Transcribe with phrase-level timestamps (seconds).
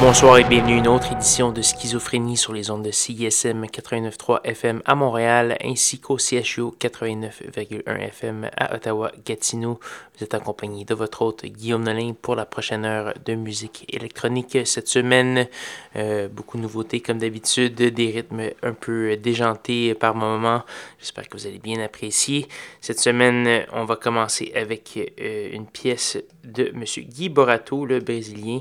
[0.00, 4.40] Bonsoir et bienvenue à une autre édition de Schizophrénie sur les ondes de CISM 89.3
[4.44, 9.80] FM à Montréal ainsi qu'au CHU 89.1 FM à Ottawa-Gatineau.
[10.16, 14.58] Vous êtes accompagné de votre hôte Guillaume Nolin pour la prochaine heure de musique électronique.
[14.64, 15.48] Cette semaine,
[15.96, 20.62] euh, beaucoup de nouveautés comme d'habitude, des rythmes un peu déjantés par moments.
[21.00, 22.46] J'espère que vous allez bien apprécier.
[22.80, 26.84] Cette semaine, on va commencer avec euh, une pièce de M.
[26.84, 28.60] Guy Borato, le Brésilien.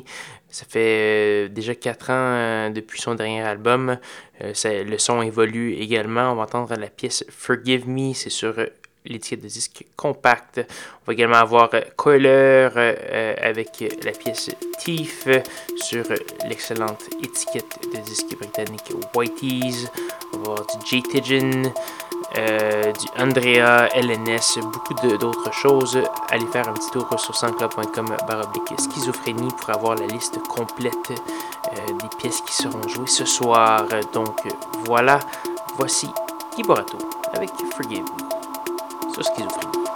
[0.57, 3.99] Ça fait euh, déjà 4 ans euh, depuis son dernier album.
[4.41, 6.31] Euh, le son évolue également.
[6.31, 8.55] On va entendre la pièce Forgive Me, c'est sur
[9.05, 10.65] l'étiquette de disque compact.
[11.03, 12.69] On va également avoir Coiler
[13.39, 14.49] avec la pièce
[14.79, 15.27] Thief
[15.75, 16.05] sur
[16.49, 19.85] l'excellente étiquette de disque britannique Whitey's.
[20.33, 21.03] On va avoir du J.
[22.37, 25.99] Euh, du Andrea, LNS, beaucoup d'autres choses.
[26.29, 31.93] Allez faire un petit tour sur sansclub.com baroblique schizophrénie pour avoir la liste complète euh,
[31.99, 33.85] des pièces qui seront jouées ce soir.
[34.13, 34.47] Donc
[34.85, 35.19] voilà,
[35.77, 36.09] voici
[36.55, 36.97] Kiborato
[37.33, 39.86] avec Forgive Me sur schizophrénie.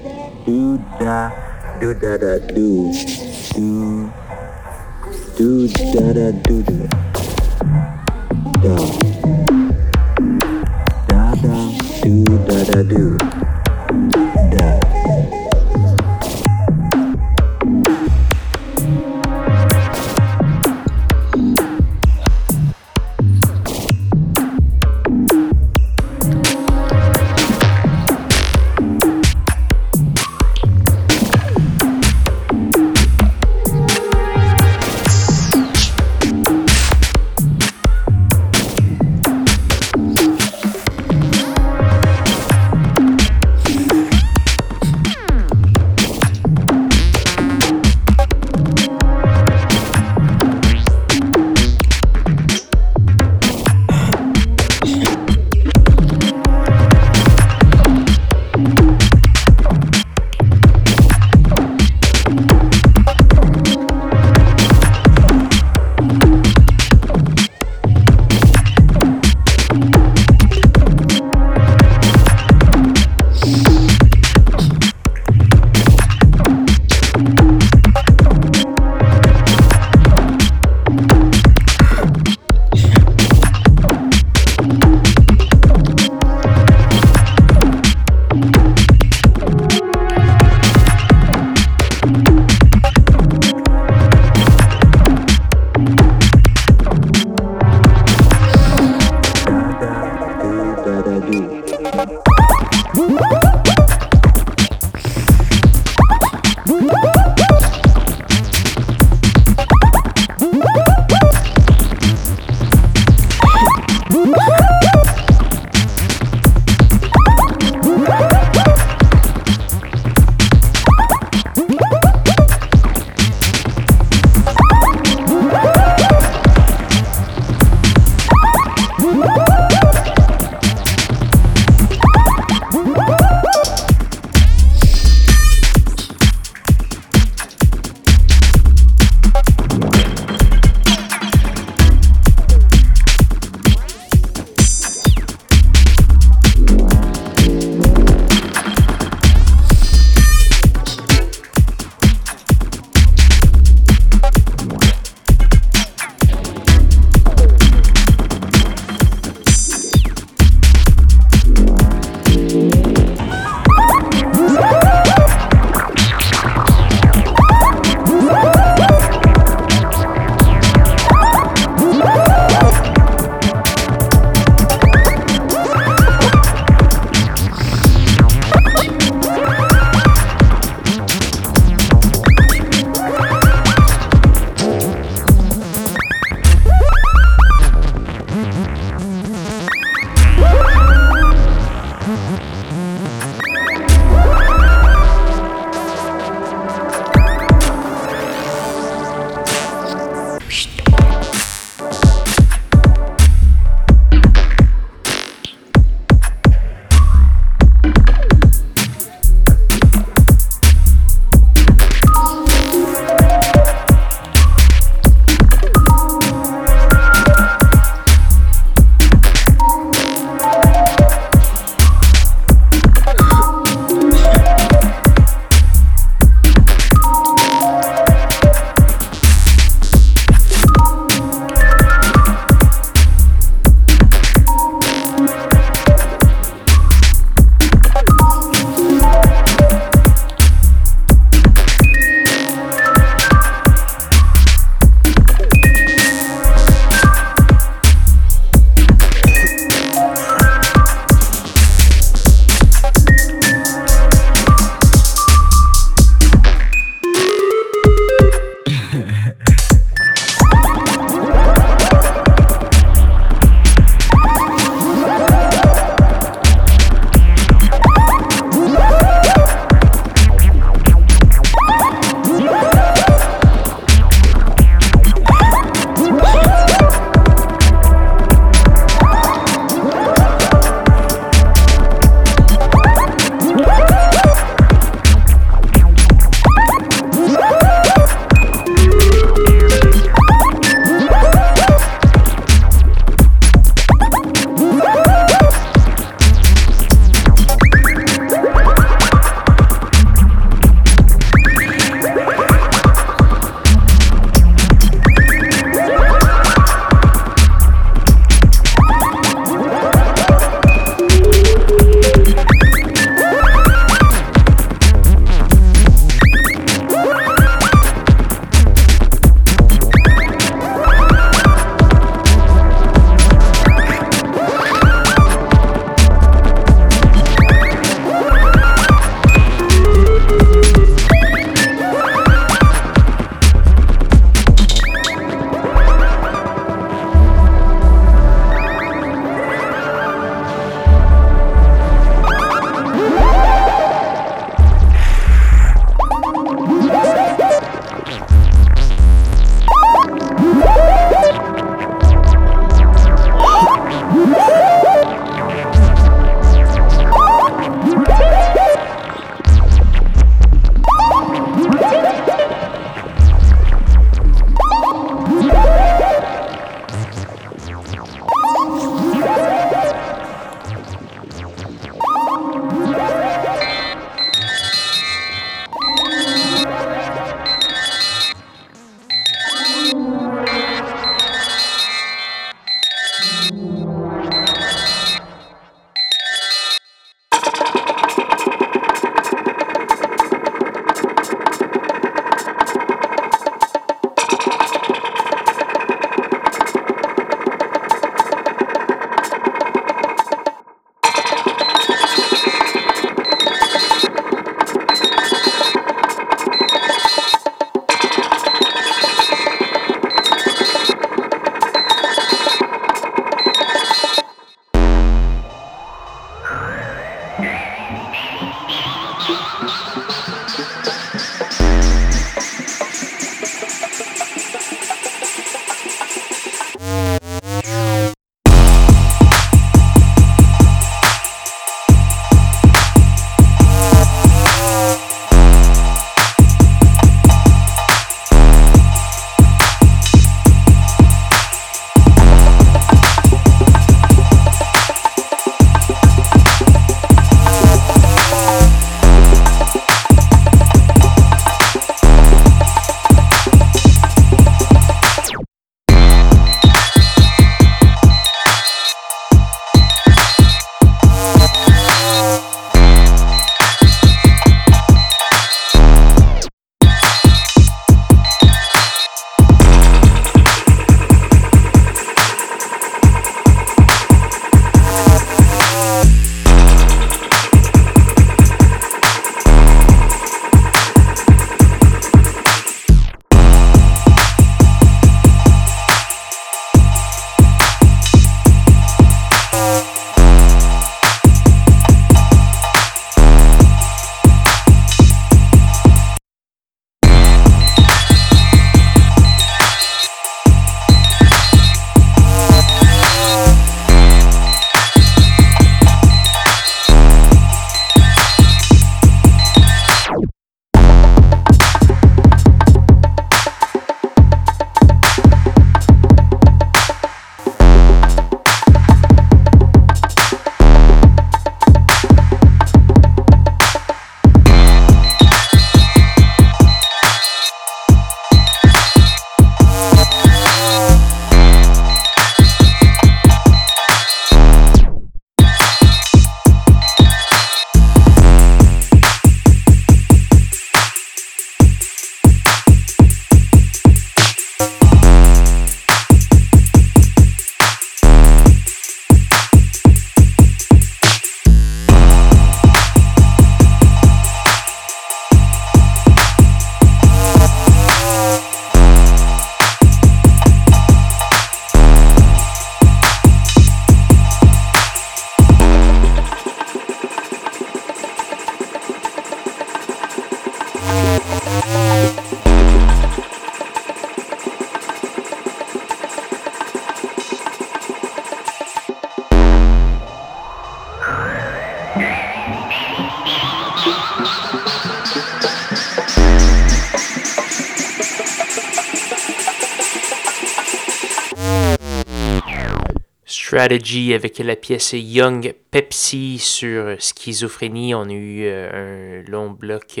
[593.52, 597.94] Strategy avec la pièce Young Pepsi sur schizophrénie.
[597.94, 600.00] On a eu euh, un long bloc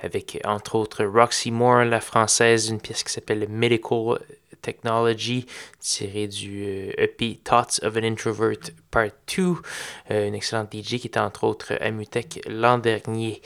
[0.00, 4.20] avec entre autres Roxy Moore, la française, une pièce qui s'appelle Medical
[4.64, 5.46] Technology,
[5.78, 6.64] tirée du
[6.96, 9.56] EP euh, e Thoughts of an Introvert Part 2,
[10.10, 13.42] euh, une excellente DJ qui était entre autres à Mutech l'an dernier.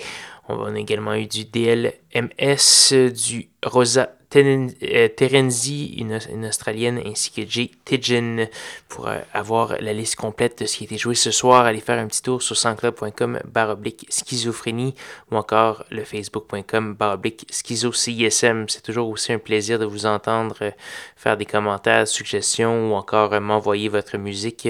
[0.48, 8.48] On a également eu du DLMS, du Rosa Terenzi, une, Australienne, ainsi que Jay Tidgen.
[8.88, 11.80] Pour euh, avoir la liste complète de ce qui a été joué ce soir, allez
[11.80, 14.94] faire un petit tour sur sansclub.com baroblique schizophrénie
[15.30, 18.66] ou encore le facebook.com baroblique schizo CISM.
[18.68, 20.70] C'est toujours aussi un plaisir de vous entendre euh,
[21.16, 24.68] faire des commentaires, suggestions ou encore m'envoyer votre musique.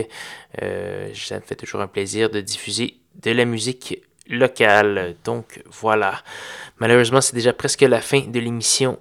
[0.61, 5.16] ça me fait toujours un plaisir de diffuser de la musique locale.
[5.24, 6.22] Donc voilà.
[6.78, 8.98] Malheureusement, c'est déjà presque la fin de l'émission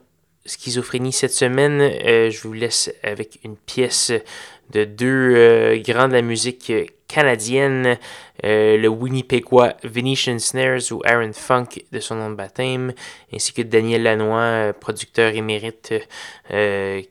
[0.47, 1.81] schizophrénie cette semaine.
[1.81, 4.11] Euh, je vous laisse avec une pièce
[4.71, 6.71] de deux euh, grands de la musique
[7.07, 7.97] canadienne,
[8.43, 12.93] euh, le Winnipegois Venetian Snares ou Aaron Funk de son nom de baptême,
[13.33, 15.93] ainsi que Daniel Lanois, producteur émérite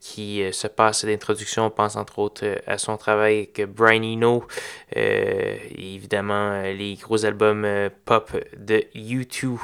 [0.01, 1.67] qui se passe d'introduction.
[1.67, 4.45] On pense entre autres à son travail avec Brian Eno,
[4.95, 7.67] évidemment les gros albums
[8.05, 9.59] pop de U2.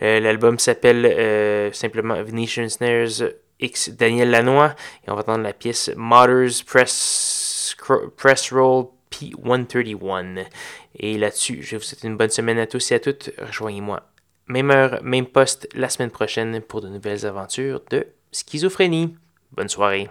[0.00, 3.22] L'album s'appelle simplement Venetian Snares
[3.60, 4.74] X Daniel Lanois
[5.06, 7.76] et on va entendre la pièce Mothers Press,
[8.16, 10.46] Press Roll P131.
[10.98, 13.30] Et là-dessus, je vous souhaite une bonne semaine à tous et à toutes.
[13.38, 14.02] Rejoignez-moi
[14.46, 19.16] même heure, même poste la semaine prochaine pour de nouvelles aventures de schizophrénie.
[19.52, 20.10] Bonne soirée.